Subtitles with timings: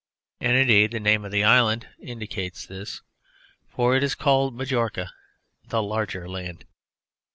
[0.39, 3.03] And, indeed, the name of the island indicates this,
[3.67, 5.11] for it is called Majorca,
[5.67, 6.65] "The Larger Land."